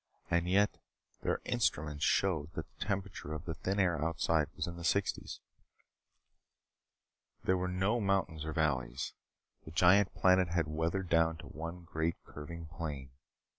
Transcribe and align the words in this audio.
And 0.31 0.49
yet 0.49 0.79
their 1.21 1.41
instruments 1.45 2.03
showed 2.03 2.53
that 2.53 2.65
the 2.67 2.85
temperature 2.87 3.33
of 3.35 3.45
the 3.45 3.53
thin 3.53 3.79
air 3.79 4.03
outside 4.03 4.47
was 4.55 4.65
in 4.65 4.75
the 4.75 4.83
sixties. 4.83 5.41
There 7.43 7.55
were 7.55 7.67
no 7.67 7.99
mountains 8.01 8.43
or 8.43 8.51
valleys. 8.51 9.13
The 9.63 9.69
giant 9.69 10.15
planet 10.15 10.47
had 10.47 10.65
weathered 10.67 11.09
down 11.09 11.37
to 11.37 11.45
one 11.45 11.83
great 11.83 12.15
curving 12.23 12.65
plain. 12.65 13.11